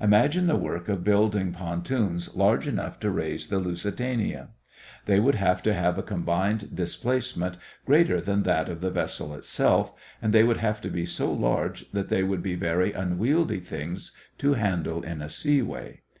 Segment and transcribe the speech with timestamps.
[0.00, 4.48] Imagine the work of building pontoons large enough to raise the Lusitania.
[5.06, 9.92] They would have to have a combined displacement greater than that of the vessel itself,
[10.20, 14.10] and they would have to be so large that they would be very unwieldy things
[14.38, 16.00] to handle in a seaway.